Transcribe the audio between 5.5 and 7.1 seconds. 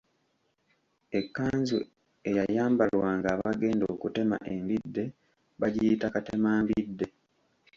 bagiyita katemambidde.